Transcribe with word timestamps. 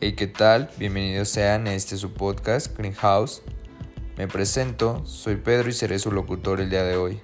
Hey, 0.00 0.12
¿qué 0.12 0.28
tal? 0.28 0.70
Bienvenidos 0.78 1.28
sean 1.28 1.66
a 1.66 1.74
este 1.74 1.96
su 1.96 2.12
podcast, 2.12 2.78
Greenhouse. 2.78 3.42
Me 4.16 4.28
presento, 4.28 5.04
soy 5.04 5.34
Pedro 5.34 5.70
y 5.70 5.72
seré 5.72 5.98
su 5.98 6.12
locutor 6.12 6.60
el 6.60 6.70
día 6.70 6.84
de 6.84 6.96
hoy. 6.96 7.20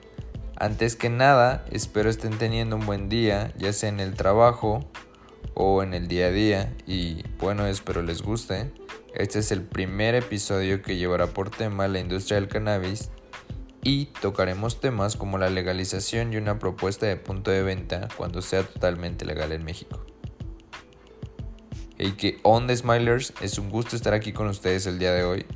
Antes 0.56 0.96
que 0.96 1.08
nada, 1.08 1.64
espero 1.70 2.10
estén 2.10 2.36
teniendo 2.36 2.74
un 2.74 2.84
buen 2.84 3.08
día, 3.08 3.54
ya 3.56 3.72
sea 3.72 3.90
en 3.90 4.00
el 4.00 4.14
trabajo 4.14 4.90
o 5.54 5.84
en 5.84 5.94
el 5.94 6.08
día 6.08 6.26
a 6.26 6.30
día, 6.30 6.74
y 6.84 7.22
bueno, 7.38 7.64
espero 7.64 8.02
les 8.02 8.22
guste. 8.22 8.72
Este 9.14 9.38
es 9.38 9.52
el 9.52 9.62
primer 9.62 10.16
episodio 10.16 10.82
que 10.82 10.96
llevará 10.96 11.28
por 11.28 11.50
tema 11.50 11.86
la 11.86 12.00
industria 12.00 12.40
del 12.40 12.48
cannabis 12.48 13.10
y 13.84 14.06
tocaremos 14.20 14.80
temas 14.80 15.14
como 15.14 15.38
la 15.38 15.48
legalización 15.48 16.32
y 16.32 16.38
una 16.38 16.58
propuesta 16.58 17.06
de 17.06 17.18
punto 17.18 17.52
de 17.52 17.62
venta 17.62 18.08
cuando 18.16 18.42
sea 18.42 18.64
totalmente 18.64 19.24
legal 19.24 19.52
en 19.52 19.64
México. 19.64 20.04
Hey, 22.06 22.12
que 22.18 22.38
on 22.42 22.66
the 22.66 22.76
Smilers, 22.76 23.32
es 23.40 23.56
un 23.56 23.70
gusto 23.70 23.96
estar 23.96 24.12
aquí 24.12 24.34
con 24.34 24.46
ustedes 24.48 24.84
el 24.84 24.98
día 24.98 25.14
de 25.14 25.24
hoy. 25.24 25.46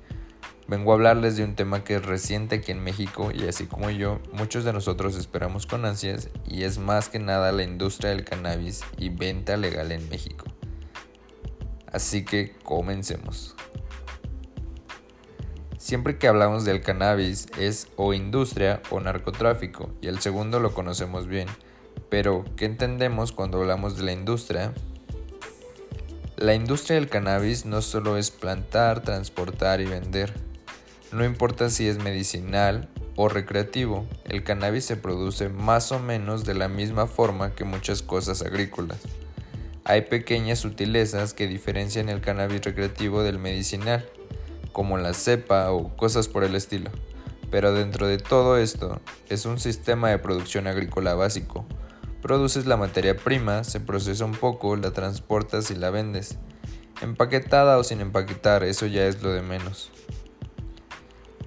Vengo 0.66 0.92
a 0.92 0.94
hablarles 0.94 1.36
de 1.36 1.44
un 1.44 1.54
tema 1.54 1.84
que 1.84 1.96
es 1.96 2.06
reciente 2.06 2.54
aquí 2.54 2.72
en 2.72 2.82
México 2.82 3.30
y 3.34 3.46
así 3.46 3.66
como 3.66 3.90
yo, 3.90 4.18
muchos 4.32 4.64
de 4.64 4.72
nosotros 4.72 5.14
esperamos 5.16 5.66
con 5.66 5.84
ansias 5.84 6.30
y 6.46 6.62
es 6.62 6.78
más 6.78 7.10
que 7.10 7.18
nada 7.18 7.52
la 7.52 7.64
industria 7.64 8.08
del 8.08 8.24
cannabis 8.24 8.82
y 8.96 9.10
venta 9.10 9.58
legal 9.58 9.92
en 9.92 10.08
México. 10.08 10.46
Así 11.92 12.24
que 12.24 12.54
comencemos. 12.62 13.54
Siempre 15.76 16.16
que 16.16 16.28
hablamos 16.28 16.64
del 16.64 16.80
cannabis 16.80 17.48
es 17.58 17.88
o 17.96 18.14
industria 18.14 18.80
o 18.88 19.00
narcotráfico 19.00 19.90
y 20.00 20.06
el 20.06 20.20
segundo 20.20 20.60
lo 20.60 20.72
conocemos 20.72 21.26
bien. 21.26 21.48
Pero, 22.08 22.46
¿qué 22.56 22.64
entendemos 22.64 23.32
cuando 23.32 23.60
hablamos 23.60 23.98
de 23.98 24.04
la 24.04 24.12
industria? 24.12 24.72
La 26.38 26.54
industria 26.54 26.94
del 26.94 27.08
cannabis 27.08 27.66
no 27.66 27.82
solo 27.82 28.16
es 28.16 28.30
plantar, 28.30 29.02
transportar 29.02 29.80
y 29.80 29.86
vender. 29.86 30.32
No 31.10 31.24
importa 31.24 31.68
si 31.68 31.88
es 31.88 31.98
medicinal 31.98 32.88
o 33.16 33.28
recreativo, 33.28 34.06
el 34.24 34.44
cannabis 34.44 34.84
se 34.84 34.96
produce 34.96 35.48
más 35.48 35.90
o 35.90 35.98
menos 35.98 36.44
de 36.44 36.54
la 36.54 36.68
misma 36.68 37.08
forma 37.08 37.56
que 37.56 37.64
muchas 37.64 38.02
cosas 38.02 38.42
agrícolas. 38.42 38.98
Hay 39.82 40.02
pequeñas 40.02 40.60
sutilezas 40.60 41.34
que 41.34 41.48
diferencian 41.48 42.08
el 42.08 42.20
cannabis 42.20 42.60
recreativo 42.60 43.24
del 43.24 43.40
medicinal, 43.40 44.08
como 44.70 44.96
la 44.96 45.14
cepa 45.14 45.72
o 45.72 45.96
cosas 45.96 46.28
por 46.28 46.44
el 46.44 46.54
estilo. 46.54 46.92
Pero 47.50 47.72
dentro 47.72 48.06
de 48.06 48.18
todo 48.18 48.58
esto, 48.58 49.00
es 49.28 49.44
un 49.44 49.58
sistema 49.58 50.10
de 50.10 50.18
producción 50.18 50.68
agrícola 50.68 51.14
básico, 51.14 51.66
Produces 52.22 52.66
la 52.66 52.76
materia 52.76 53.16
prima, 53.16 53.62
se 53.64 53.80
procesa 53.80 54.24
un 54.24 54.32
poco, 54.32 54.74
la 54.76 54.92
transportas 54.92 55.70
y 55.70 55.76
la 55.76 55.90
vendes. 55.90 56.38
Empaquetada 57.00 57.78
o 57.78 57.84
sin 57.84 58.00
empaquetar, 58.00 58.64
eso 58.64 58.86
ya 58.86 59.06
es 59.06 59.22
lo 59.22 59.30
de 59.30 59.42
menos. 59.42 59.90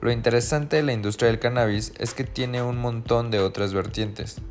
Lo 0.02 0.12
interesante 0.12 0.78
de 0.78 0.84
la 0.84 0.94
industria 0.94 1.28
del 1.28 1.40
cannabis 1.40 1.94
es 2.00 2.14
que 2.14 2.24
tiene 2.24 2.64
un 2.64 2.78
montón 2.78 3.30
de 3.30 3.40
otras 3.40 3.74
vertientes. 3.74 4.42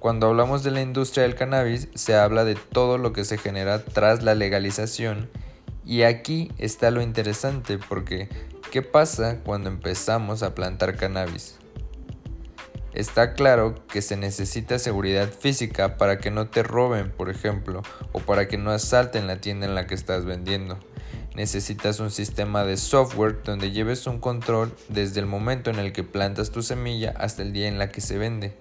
Cuando 0.00 0.26
hablamos 0.26 0.62
de 0.62 0.70
la 0.70 0.82
industria 0.82 1.22
del 1.22 1.34
cannabis 1.34 1.88
se 1.94 2.16
habla 2.16 2.44
de 2.44 2.56
todo 2.56 2.98
lo 2.98 3.12
que 3.12 3.24
se 3.24 3.38
genera 3.38 3.84
tras 3.84 4.22
la 4.22 4.34
legalización 4.34 5.30
y 5.86 6.02
aquí 6.02 6.50
está 6.58 6.90
lo 6.90 7.02
interesante 7.02 7.78
porque 7.78 8.28
¿qué 8.70 8.82
pasa 8.82 9.40
cuando 9.44 9.68
empezamos 9.70 10.42
a 10.42 10.54
plantar 10.54 10.96
cannabis? 10.96 11.58
Está 12.94 13.34
claro 13.34 13.74
que 13.88 14.02
se 14.02 14.16
necesita 14.16 14.78
seguridad 14.78 15.28
física 15.28 15.96
para 15.96 16.18
que 16.18 16.30
no 16.30 16.46
te 16.46 16.62
roben, 16.62 17.10
por 17.10 17.28
ejemplo, 17.28 17.82
o 18.12 18.20
para 18.20 18.46
que 18.46 18.56
no 18.56 18.70
asalten 18.70 19.26
la 19.26 19.40
tienda 19.40 19.66
en 19.66 19.74
la 19.74 19.88
que 19.88 19.96
estás 19.96 20.24
vendiendo. 20.24 20.78
Necesitas 21.34 21.98
un 21.98 22.12
sistema 22.12 22.62
de 22.62 22.76
software 22.76 23.42
donde 23.42 23.72
lleves 23.72 24.06
un 24.06 24.20
control 24.20 24.72
desde 24.88 25.18
el 25.18 25.26
momento 25.26 25.70
en 25.70 25.80
el 25.80 25.92
que 25.92 26.04
plantas 26.04 26.52
tu 26.52 26.62
semilla 26.62 27.12
hasta 27.18 27.42
el 27.42 27.52
día 27.52 27.66
en 27.66 27.80
la 27.80 27.88
que 27.88 28.00
se 28.00 28.16
vende. 28.16 28.54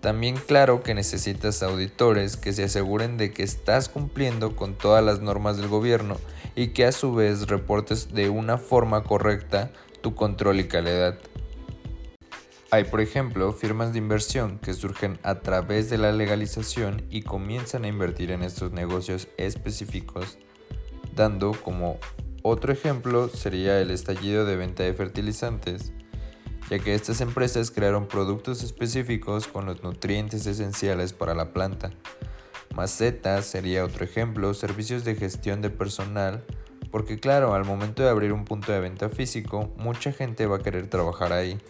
También 0.00 0.34
claro 0.34 0.82
que 0.82 0.94
necesitas 0.94 1.62
auditores 1.62 2.36
que 2.36 2.52
se 2.52 2.64
aseguren 2.64 3.16
de 3.16 3.32
que 3.32 3.44
estás 3.44 3.88
cumpliendo 3.88 4.56
con 4.56 4.74
todas 4.74 5.04
las 5.04 5.20
normas 5.20 5.56
del 5.56 5.68
gobierno 5.68 6.16
y 6.56 6.68
que 6.68 6.84
a 6.86 6.90
su 6.90 7.14
vez 7.14 7.46
reportes 7.46 8.12
de 8.12 8.28
una 8.28 8.58
forma 8.58 9.04
correcta 9.04 9.70
tu 10.00 10.16
control 10.16 10.58
y 10.58 10.66
calidad. 10.66 11.16
Hay, 12.74 12.84
por 12.84 13.02
ejemplo, 13.02 13.52
firmas 13.52 13.92
de 13.92 13.98
inversión 13.98 14.58
que 14.58 14.72
surgen 14.72 15.18
a 15.22 15.40
través 15.40 15.90
de 15.90 15.98
la 15.98 16.10
legalización 16.10 17.02
y 17.10 17.20
comienzan 17.20 17.84
a 17.84 17.88
invertir 17.88 18.30
en 18.30 18.42
estos 18.42 18.72
negocios 18.72 19.28
específicos, 19.36 20.38
dando 21.14 21.52
como 21.52 21.98
otro 22.42 22.72
ejemplo 22.72 23.28
sería 23.28 23.78
el 23.78 23.90
estallido 23.90 24.46
de 24.46 24.56
venta 24.56 24.84
de 24.84 24.94
fertilizantes, 24.94 25.92
ya 26.70 26.78
que 26.78 26.94
estas 26.94 27.20
empresas 27.20 27.70
crearon 27.70 28.08
productos 28.08 28.62
específicos 28.62 29.48
con 29.48 29.66
los 29.66 29.82
nutrientes 29.82 30.46
esenciales 30.46 31.12
para 31.12 31.34
la 31.34 31.52
planta. 31.52 31.90
Macetas 32.74 33.44
sería 33.44 33.84
otro 33.84 34.06
ejemplo, 34.06 34.54
servicios 34.54 35.04
de 35.04 35.14
gestión 35.14 35.60
de 35.60 35.68
personal, 35.68 36.42
porque 36.90 37.20
claro, 37.20 37.52
al 37.52 37.66
momento 37.66 38.02
de 38.02 38.08
abrir 38.08 38.32
un 38.32 38.46
punto 38.46 38.72
de 38.72 38.80
venta 38.80 39.10
físico, 39.10 39.70
mucha 39.76 40.10
gente 40.10 40.46
va 40.46 40.56
a 40.56 40.62
querer 40.62 40.88
trabajar 40.88 41.34
ahí 41.34 41.60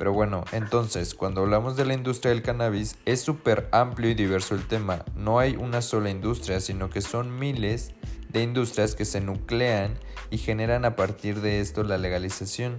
pero 0.00 0.14
bueno, 0.14 0.46
entonces, 0.52 1.14
cuando 1.14 1.42
hablamos 1.42 1.76
de 1.76 1.84
la 1.84 1.92
industria 1.92 2.30
del 2.30 2.40
cannabis, 2.40 2.96
es 3.04 3.20
súper 3.20 3.68
amplio 3.70 4.08
y 4.08 4.14
diverso 4.14 4.54
el 4.54 4.66
tema. 4.66 5.04
No 5.14 5.38
hay 5.38 5.56
una 5.56 5.82
sola 5.82 6.08
industria, 6.08 6.60
sino 6.60 6.88
que 6.88 7.02
son 7.02 7.38
miles 7.38 7.92
de 8.30 8.42
industrias 8.42 8.94
que 8.94 9.04
se 9.04 9.20
nuclean 9.20 9.98
y 10.30 10.38
generan 10.38 10.86
a 10.86 10.96
partir 10.96 11.42
de 11.42 11.60
esto 11.60 11.82
la 11.82 11.98
legalización. 11.98 12.78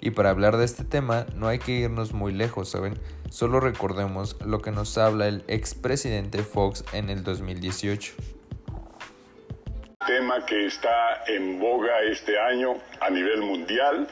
Y 0.00 0.10
para 0.10 0.30
hablar 0.30 0.56
de 0.56 0.64
este 0.64 0.82
tema 0.82 1.24
no 1.36 1.46
hay 1.46 1.60
que 1.60 1.70
irnos 1.70 2.12
muy 2.12 2.32
lejos, 2.32 2.68
¿saben? 2.68 2.98
Solo 3.30 3.60
recordemos 3.60 4.36
lo 4.44 4.60
que 4.60 4.72
nos 4.72 4.98
habla 4.98 5.28
el 5.28 5.44
expresidente 5.46 6.42
Fox 6.42 6.84
en 6.92 7.10
el 7.10 7.22
2018. 7.22 8.14
Tema 10.04 10.44
que 10.46 10.66
está 10.66 11.22
en 11.28 11.60
boga 11.60 12.00
este 12.10 12.40
año 12.40 12.74
a 13.00 13.08
nivel 13.08 13.42
mundial 13.42 14.08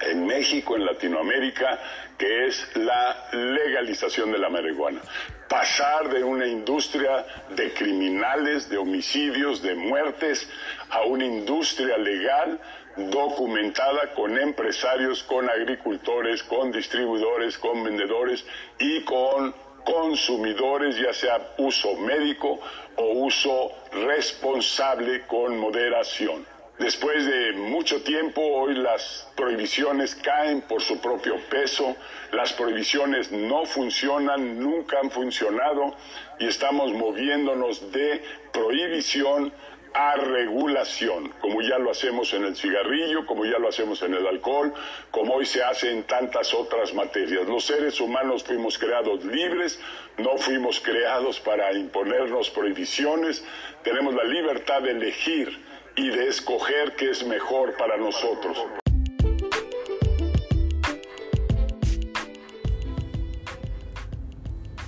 en 0.00 0.26
México, 0.26 0.76
en 0.76 0.86
Latinoamérica, 0.86 1.78
que 2.18 2.46
es 2.46 2.76
la 2.76 3.28
legalización 3.32 4.32
de 4.32 4.38
la 4.38 4.48
marihuana. 4.48 5.00
Pasar 5.48 6.08
de 6.08 6.22
una 6.22 6.46
industria 6.46 7.26
de 7.50 7.72
criminales, 7.72 8.68
de 8.68 8.78
homicidios, 8.78 9.62
de 9.62 9.74
muertes, 9.74 10.48
a 10.90 11.02
una 11.02 11.24
industria 11.24 11.98
legal 11.98 12.60
documentada 12.96 14.12
con 14.14 14.38
empresarios, 14.38 15.22
con 15.22 15.48
agricultores, 15.48 16.42
con 16.42 16.70
distribuidores, 16.72 17.58
con 17.58 17.82
vendedores 17.82 18.44
y 18.78 19.02
con 19.04 19.54
consumidores, 19.84 20.96
ya 20.96 21.12
sea 21.12 21.54
uso 21.58 21.96
médico 21.96 22.60
o 22.96 23.04
uso 23.24 23.72
responsable 23.92 25.26
con 25.26 25.58
moderación. 25.58 26.46
Después 26.80 27.26
de 27.26 27.52
mucho 27.52 28.02
tiempo, 28.02 28.40
hoy 28.40 28.74
las 28.74 29.28
prohibiciones 29.36 30.14
caen 30.14 30.62
por 30.62 30.80
su 30.80 30.98
propio 30.98 31.36
peso, 31.50 31.94
las 32.32 32.54
prohibiciones 32.54 33.30
no 33.30 33.66
funcionan, 33.66 34.58
nunca 34.58 34.98
han 34.98 35.10
funcionado 35.10 35.94
y 36.38 36.46
estamos 36.46 36.90
moviéndonos 36.94 37.92
de 37.92 38.24
prohibición 38.50 39.52
a 39.92 40.16
regulación, 40.16 41.34
como 41.42 41.60
ya 41.60 41.78
lo 41.78 41.90
hacemos 41.90 42.32
en 42.32 42.44
el 42.44 42.56
cigarrillo, 42.56 43.26
como 43.26 43.44
ya 43.44 43.58
lo 43.58 43.68
hacemos 43.68 44.00
en 44.00 44.14
el 44.14 44.26
alcohol, 44.26 44.72
como 45.10 45.34
hoy 45.34 45.44
se 45.44 45.62
hace 45.62 45.90
en 45.92 46.04
tantas 46.04 46.54
otras 46.54 46.94
materias. 46.94 47.46
Los 47.46 47.64
seres 47.64 48.00
humanos 48.00 48.42
fuimos 48.42 48.78
creados 48.78 49.22
libres, 49.26 49.78
no 50.16 50.38
fuimos 50.38 50.80
creados 50.80 51.40
para 51.40 51.74
imponernos 51.74 52.48
prohibiciones, 52.48 53.44
tenemos 53.82 54.14
la 54.14 54.24
libertad 54.24 54.80
de 54.80 54.92
elegir 54.92 55.69
y 56.00 56.08
de 56.08 56.28
escoger 56.28 56.96
qué 56.96 57.10
es 57.10 57.26
mejor 57.26 57.76
para 57.76 57.98
nosotros. 57.98 58.56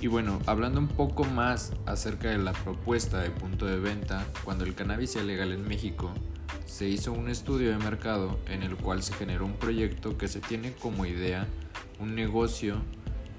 Y 0.01 0.07
bueno, 0.07 0.39
hablando 0.47 0.79
un 0.79 0.87
poco 0.87 1.23
más 1.23 1.71
acerca 1.85 2.29
de 2.29 2.39
la 2.39 2.53
propuesta 2.53 3.19
de 3.21 3.29
punto 3.29 3.67
de 3.67 3.79
venta, 3.79 4.25
cuando 4.43 4.65
el 4.65 4.73
cannabis 4.73 5.11
sea 5.11 5.23
legal 5.23 5.51
en 5.51 5.67
México, 5.67 6.11
se 6.65 6.87
hizo 6.89 7.13
un 7.13 7.29
estudio 7.29 7.69
de 7.69 7.77
mercado 7.77 8.39
en 8.47 8.63
el 8.63 8.75
cual 8.75 9.03
se 9.03 9.13
generó 9.13 9.45
un 9.45 9.53
proyecto 9.53 10.17
que 10.17 10.27
se 10.27 10.39
tiene 10.39 10.73
como 10.73 11.05
idea 11.05 11.45
un 11.99 12.15
negocio 12.15 12.81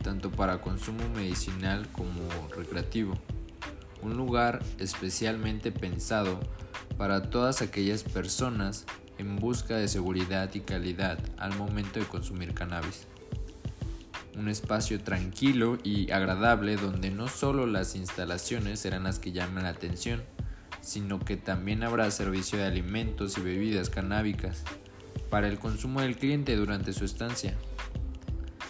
tanto 0.04 0.30
para 0.30 0.60
consumo 0.60 1.08
medicinal 1.08 1.88
como 1.90 2.20
recreativo. 2.56 3.18
Un 4.04 4.18
lugar 4.18 4.62
especialmente 4.78 5.72
pensado 5.72 6.38
para 6.98 7.30
todas 7.30 7.62
aquellas 7.62 8.02
personas 8.02 8.84
en 9.16 9.36
busca 9.36 9.76
de 9.76 9.88
seguridad 9.88 10.52
y 10.54 10.60
calidad 10.60 11.18
al 11.38 11.56
momento 11.56 12.00
de 12.00 12.04
consumir 12.04 12.52
cannabis. 12.52 13.06
Un 14.36 14.48
espacio 14.48 15.00
tranquilo 15.00 15.78
y 15.82 16.10
agradable 16.10 16.76
donde 16.76 17.10
no 17.10 17.28
solo 17.28 17.66
las 17.66 17.96
instalaciones 17.96 18.80
serán 18.80 19.04
las 19.04 19.18
que 19.18 19.32
llamen 19.32 19.64
la 19.64 19.70
atención, 19.70 20.22
sino 20.82 21.18
que 21.18 21.38
también 21.38 21.82
habrá 21.82 22.10
servicio 22.10 22.58
de 22.58 22.66
alimentos 22.66 23.38
y 23.38 23.40
bebidas 23.40 23.88
canábicas 23.88 24.64
para 25.30 25.48
el 25.48 25.58
consumo 25.58 26.02
del 26.02 26.18
cliente 26.18 26.56
durante 26.56 26.92
su 26.92 27.06
estancia. 27.06 27.56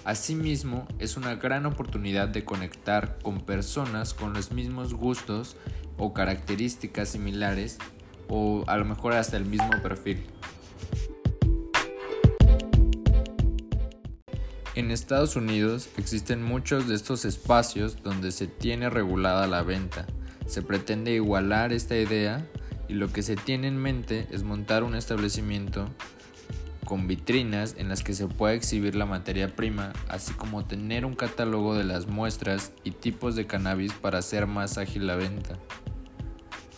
Asimismo, 0.05 0.87
es 0.99 1.17
una 1.17 1.35
gran 1.37 1.65
oportunidad 1.65 2.29
de 2.29 2.45
conectar 2.45 3.19
con 3.23 3.41
personas 3.41 4.12
con 4.12 4.35
los 4.35 4.53
mismos 4.53 4.93
gustos 4.93 5.56
o 5.97 6.12
características 6.12 7.09
similares 7.09 7.79
o 8.29 8.65
a 8.67 8.77
lo 8.77 8.85
mejor 8.85 9.15
hasta 9.15 9.39
el 9.39 9.47
mismo 9.47 9.71
perfil. 9.83 10.23
En 14.75 14.91
Estados 14.91 15.37
Unidos 15.37 15.89
existen 15.97 16.43
muchos 16.43 16.87
de 16.87 16.97
estos 16.97 17.25
espacios 17.25 18.03
donde 18.03 18.31
se 18.31 18.47
tiene 18.47 18.91
regulada 18.91 19.47
la 19.47 19.62
venta. 19.62 20.06
Se 20.47 20.61
pretende 20.61 21.12
igualar 21.12 21.73
esta 21.73 21.97
idea 21.97 22.47
y 22.89 22.95
lo 22.95 23.11
que 23.11 23.23
se 23.23 23.37
tiene 23.37 23.69
en 23.69 23.79
mente 23.79 24.27
es 24.31 24.43
montar 24.43 24.83
un 24.83 24.97
establecimiento 24.97 25.89
con 26.85 27.07
vitrinas 27.07 27.75
en 27.79 27.89
las 27.89 28.03
que 28.03 28.15
se 28.15 28.27
pueda 28.27 28.55
exhibir 28.55 28.95
la 28.95 29.07
materia 29.07 29.55
prima, 29.55 29.93
así 30.09 30.33
como 30.35 30.65
tener 30.65 31.05
un 31.05 31.15
catálogo 31.15 31.75
de 31.75 31.85
las 31.85 32.07
muestras 32.07 32.73
y 32.85 32.93
tipos 32.93 33.37
de 33.37 33.47
cannabis 33.47 33.93
para 33.93 34.19
hacer 34.19 34.47
más 34.47 34.79
ágil 34.79 35.07
la 35.07 35.17
venta. 35.17 35.59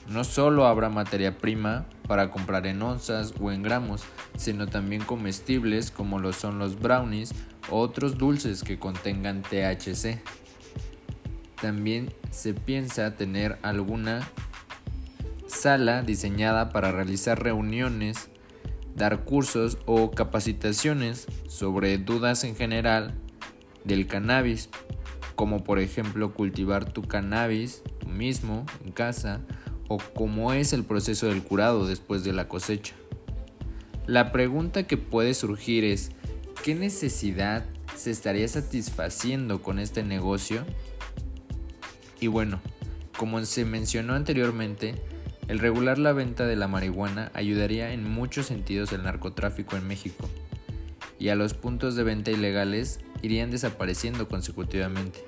No 0.08 0.22
solo 0.22 0.66
habrá 0.66 0.88
materia 0.88 1.36
prima 1.36 1.86
para 2.06 2.30
comprar 2.30 2.66
en 2.66 2.80
onzas 2.80 3.34
o 3.40 3.50
en 3.50 3.62
gramos, 3.62 4.04
sino 4.36 4.68
también 4.68 5.02
comestibles 5.02 5.90
como 5.90 6.20
lo 6.20 6.32
son 6.32 6.58
los 6.58 6.78
brownies 6.78 7.34
o 7.70 7.80
otros 7.80 8.16
dulces 8.16 8.62
que 8.62 8.78
contengan 8.78 9.42
THC. 9.42 10.20
También 11.60 12.12
se 12.30 12.54
piensa 12.54 13.16
tener 13.16 13.58
alguna 13.62 14.28
sala 15.48 16.02
diseñada 16.02 16.70
para 16.70 16.92
realizar 16.92 17.42
reuniones, 17.42 18.30
dar 18.96 19.24
cursos 19.24 19.78
o 19.84 20.10
capacitaciones 20.10 21.26
sobre 21.48 21.98
dudas 21.98 22.44
en 22.44 22.56
general 22.56 23.14
del 23.84 24.06
cannabis, 24.06 24.70
como 25.34 25.62
por 25.62 25.78
ejemplo 25.78 26.32
cultivar 26.32 26.90
tu 26.90 27.02
cannabis 27.02 27.82
tú 28.00 28.08
mismo 28.08 28.64
en 28.84 28.92
casa 28.92 29.40
o 29.88 29.98
cómo 29.98 30.52
es 30.52 30.72
el 30.72 30.82
proceso 30.82 31.26
del 31.26 31.42
curado 31.42 31.86
después 31.86 32.24
de 32.24 32.32
la 32.32 32.48
cosecha. 32.48 32.94
La 34.06 34.32
pregunta 34.32 34.84
que 34.86 34.96
puede 34.96 35.34
surgir 35.34 35.84
es, 35.84 36.10
¿qué 36.64 36.74
necesidad 36.74 37.66
se 37.94 38.10
estaría 38.10 38.48
satisfaciendo 38.48 39.62
con 39.62 39.78
este 39.78 40.02
negocio? 40.02 40.64
Y 42.18 42.28
bueno, 42.28 42.60
como 43.18 43.44
se 43.44 43.64
mencionó 43.64 44.14
anteriormente, 44.14 44.94
el 45.48 45.58
regular 45.58 45.98
la 45.98 46.12
venta 46.12 46.46
de 46.46 46.56
la 46.56 46.68
marihuana 46.68 47.30
ayudaría 47.34 47.92
en 47.92 48.08
muchos 48.08 48.46
sentidos 48.46 48.92
el 48.92 49.04
narcotráfico 49.04 49.76
en 49.76 49.86
México, 49.86 50.28
y 51.18 51.28
a 51.28 51.34
los 51.34 51.54
puntos 51.54 51.96
de 51.96 52.02
venta 52.02 52.30
ilegales 52.30 53.00
irían 53.22 53.50
desapareciendo 53.50 54.28
consecutivamente. 54.28 55.24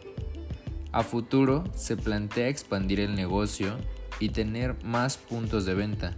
A 0.93 1.03
futuro 1.03 1.65
se 1.75 1.97
plantea 1.97 2.49
expandir 2.49 3.00
el 3.00 3.15
negocio 3.15 3.79
y 4.20 4.31
tener 4.31 4.82
más 4.85 5.17
puntos 5.17 5.65
de 5.65 5.75
venta. 5.75 6.17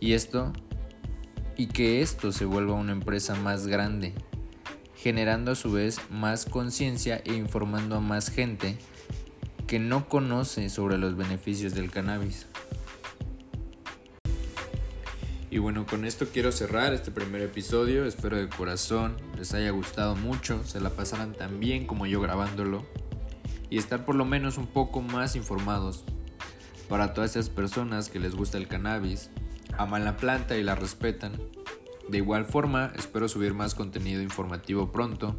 Y 0.00 0.12
esto 0.12 0.52
y 1.56 1.66
que 1.66 2.02
esto 2.02 2.32
se 2.32 2.44
vuelva 2.44 2.74
una 2.74 2.92
empresa 2.92 3.34
más 3.34 3.66
grande, 3.66 4.12
generando 4.96 5.52
a 5.52 5.56
su 5.56 5.72
vez 5.72 6.00
más 6.10 6.44
conciencia 6.44 7.22
e 7.24 7.34
informando 7.34 7.96
a 7.96 8.00
más 8.00 8.30
gente 8.30 8.76
que 9.66 9.78
no 9.78 10.08
conoce 10.08 10.68
sobre 10.68 10.98
los 10.98 11.16
beneficios 11.16 11.74
del 11.74 11.90
cannabis. 11.90 12.46
Y 15.52 15.58
bueno, 15.58 15.84
con 15.84 16.06
esto 16.06 16.28
quiero 16.32 16.50
cerrar 16.50 16.94
este 16.94 17.10
primer 17.10 17.42
episodio. 17.42 18.06
Espero 18.06 18.38
de 18.38 18.48
corazón 18.48 19.18
les 19.36 19.52
haya 19.52 19.68
gustado 19.68 20.16
mucho, 20.16 20.64
se 20.64 20.80
la 20.80 20.88
pasaran 20.88 21.34
tan 21.34 21.60
bien 21.60 21.86
como 21.86 22.06
yo 22.06 22.22
grabándolo 22.22 22.86
y 23.68 23.76
estar 23.76 24.06
por 24.06 24.14
lo 24.14 24.24
menos 24.24 24.56
un 24.56 24.66
poco 24.66 25.02
más 25.02 25.36
informados 25.36 26.06
para 26.88 27.12
todas 27.12 27.32
esas 27.32 27.50
personas 27.50 28.08
que 28.08 28.18
les 28.18 28.34
gusta 28.34 28.56
el 28.56 28.66
cannabis, 28.66 29.28
aman 29.76 30.06
la 30.06 30.16
planta 30.16 30.56
y 30.56 30.62
la 30.62 30.74
respetan. 30.74 31.34
De 32.08 32.16
igual 32.16 32.46
forma, 32.46 32.90
espero 32.96 33.28
subir 33.28 33.52
más 33.52 33.74
contenido 33.74 34.22
informativo 34.22 34.90
pronto. 34.90 35.36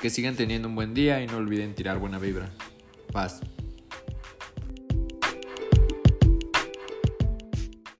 Que 0.00 0.08
sigan 0.08 0.34
teniendo 0.34 0.68
un 0.68 0.76
buen 0.76 0.94
día 0.94 1.22
y 1.22 1.26
no 1.26 1.36
olviden 1.36 1.74
tirar 1.74 1.98
buena 1.98 2.18
vibra. 2.18 2.48
Paz. 3.12 3.42